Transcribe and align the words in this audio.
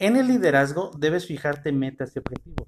En 0.00 0.16
el 0.16 0.28
liderazgo 0.28 0.92
debes 0.96 1.26
fijarte 1.26 1.72
metas 1.72 2.16
y 2.16 2.20
objetivos. 2.20 2.66